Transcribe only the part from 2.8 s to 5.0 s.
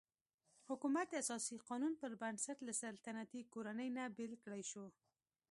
سلطنتي کورنۍ نه بېل کړای شو.